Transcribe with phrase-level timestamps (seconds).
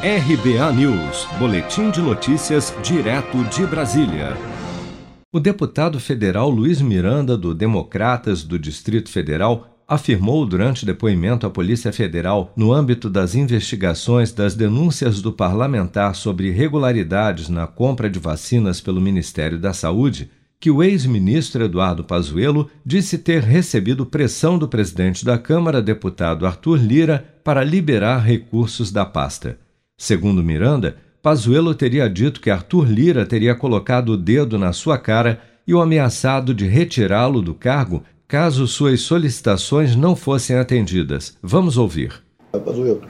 [0.00, 4.36] RBA News, Boletim de Notícias, direto de Brasília.
[5.32, 11.92] O deputado federal Luiz Miranda, do Democratas do Distrito Federal, afirmou durante depoimento à Polícia
[11.92, 18.80] Federal, no âmbito das investigações das denúncias do parlamentar sobre irregularidades na compra de vacinas
[18.80, 20.30] pelo Ministério da Saúde,
[20.60, 26.78] que o ex-ministro Eduardo Pazuello disse ter recebido pressão do presidente da Câmara, deputado Arthur
[26.78, 29.58] Lira, para liberar recursos da pasta.
[30.00, 35.40] Segundo Miranda, Pazuello teria dito que Arthur Lira teria colocado o dedo na sua cara
[35.66, 41.36] e o ameaçado de retirá-lo do cargo caso suas solicitações não fossem atendidas.
[41.42, 42.22] Vamos ouvir.
[42.52, 43.02] Pazuello,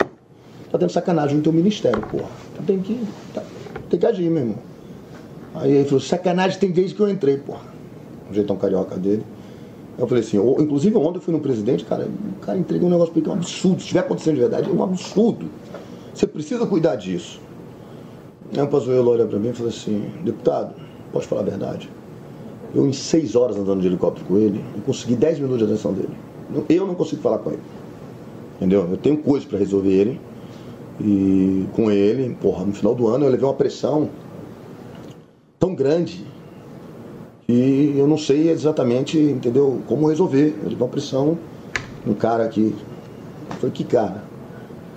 [0.72, 2.30] tá tendo sacanagem no teu ministério, porra.
[2.56, 3.42] Tu tem que, tá,
[3.90, 4.58] tem que agir, meu irmão.
[5.56, 7.66] Aí ele falou, sacanagem tem desde que eu entrei, porra.
[8.30, 9.24] O jeitão carioca dele.
[9.98, 13.12] Eu falei assim, inclusive ontem eu fui no presidente, cara, o cara entregou um negócio
[13.12, 13.76] pra ele que é um absurdo.
[13.76, 15.50] Se estiver acontecendo de verdade, é um absurdo.
[16.18, 17.40] Você precisa cuidar disso.
[18.52, 20.74] Aí o Pazuello olha para mim e fala assim, deputado,
[21.12, 21.88] pode falar a verdade.
[22.74, 25.92] Eu, em seis horas andando de helicóptero com ele, eu consegui dez minutos de atenção
[25.92, 26.10] dele.
[26.68, 27.62] Eu não consigo falar com ele.
[28.56, 28.88] Entendeu?
[28.90, 30.20] Eu tenho coisas para resolver ele.
[31.00, 34.10] E com ele, porra, no final do ano eu levei uma pressão
[35.56, 36.26] tão grande
[37.46, 40.48] que eu não sei exatamente, entendeu, como resolver.
[40.64, 41.38] Eu levei uma pressão
[42.04, 42.50] um cara.
[42.56, 42.72] Eu
[43.60, 44.27] falei, que cara?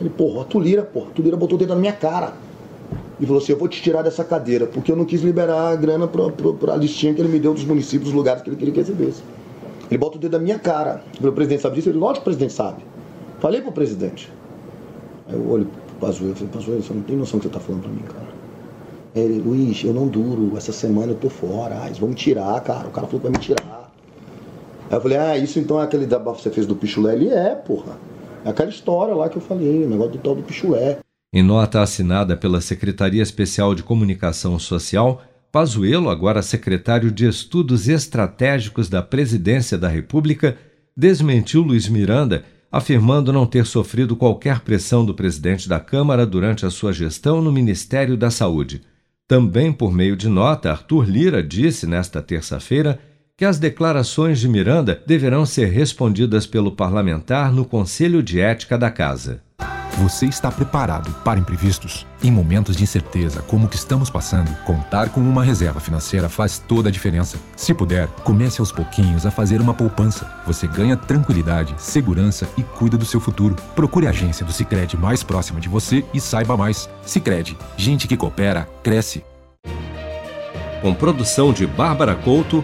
[0.02, 2.34] Ele, porra, a Tulira, porra, a Tulira botou o dedo na minha cara.
[3.20, 5.76] E falou assim: Eu vou te tirar dessa cadeira, porque eu não quis liberar a
[5.76, 8.74] grana para a listinha que ele me deu dos municípios, dos lugares que ele queria
[8.74, 9.22] que recebesse.
[9.90, 11.04] Ele bota o dedo na minha cara.
[11.22, 11.90] O presidente sabe disso?
[11.90, 12.84] Ele, lógico que o presidente sabe.
[13.40, 14.32] Falei pro presidente.
[15.28, 17.60] Aí eu olho pro Pazuello falei: Pazuello, você não tem noção do que você tá
[17.60, 18.32] falando para mim, cara.
[19.14, 21.82] Ele, Luiz, eu não duro, essa semana eu tô fora.
[21.84, 22.88] Ah, eles vão me tirar, cara.
[22.88, 23.92] O cara falou que vai me tirar.
[24.90, 27.14] Aí eu falei: Ah, isso então é aquele da que você fez do pichulé?
[27.14, 27.98] Ele é, porra.
[28.44, 31.00] É aquela história lá que eu falei, o negócio do tal do pichulé.
[31.34, 38.90] Em nota assinada pela Secretaria Especial de Comunicação Social, Pazuello, agora secretário de Estudos Estratégicos
[38.90, 40.58] da Presidência da República,
[40.96, 46.70] desmentiu Luiz Miranda, afirmando não ter sofrido qualquer pressão do presidente da Câmara durante a
[46.70, 48.82] sua gestão no Ministério da Saúde.
[49.28, 53.00] Também por meio de nota, Arthur Lira disse nesta terça-feira
[53.42, 58.92] que as declarações de Miranda deverão ser respondidas pelo parlamentar no Conselho de Ética da
[58.92, 59.42] Casa.
[59.98, 62.06] Você está preparado para imprevistos?
[62.24, 66.60] Em momentos de incerteza como o que estamos passando, contar com uma reserva financeira faz
[66.60, 67.40] toda a diferença.
[67.56, 70.32] Se puder, comece aos pouquinhos a fazer uma poupança.
[70.46, 73.56] Você ganha tranquilidade, segurança e cuida do seu futuro.
[73.76, 76.88] Procure a agência do Sicredi mais próxima de você e saiba mais.
[77.04, 79.24] Sicredi, gente que coopera cresce.
[80.84, 82.64] Com produção de Bárbara Couto